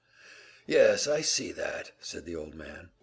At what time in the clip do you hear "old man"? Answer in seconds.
2.35-2.89